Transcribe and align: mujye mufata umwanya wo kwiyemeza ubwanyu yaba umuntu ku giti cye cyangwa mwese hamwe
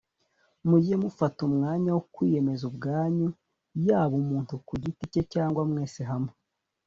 mujye 0.69 0.95
mufata 1.03 1.39
umwanya 1.49 1.89
wo 1.95 2.01
kwiyemeza 2.13 2.63
ubwanyu 2.71 3.27
yaba 3.87 4.13
umuntu 4.23 4.53
ku 4.67 4.73
giti 4.83 5.03
cye 5.11 5.21
cyangwa 5.33 5.61
mwese 5.69 6.01
hamwe 6.11 6.33